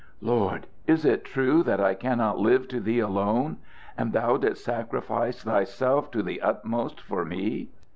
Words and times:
"Lord, 0.23 0.65
is 0.87 1.05
it 1.05 1.23
true 1.23 1.61
that 1.61 1.79
I 1.79 1.93
cannot 1.93 2.39
live 2.39 2.67
to 2.69 2.79
Thee 2.79 2.97
alone? 2.97 3.57
And 3.95 4.11
Thou 4.13 4.37
didst 4.37 4.65
sacrifice 4.65 5.43
Thyself 5.43 6.09
to 6.09 6.23
the 6.23 6.41
utmost 6.41 6.99
for 6.99 7.23
me! 7.23 7.69